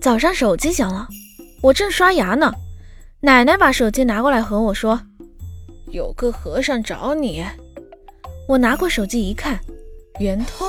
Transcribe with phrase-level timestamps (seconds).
[0.00, 1.08] 早上手机响了
[1.62, 2.52] 我正刷牙呢。
[3.20, 5.00] 奶奶把手机拿过来和我说
[5.88, 7.44] 有个和尚找你。
[8.46, 9.58] 我拿过手机一看
[10.18, 10.68] 圆通。